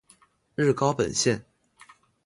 [0.55, 1.45] 日高本线。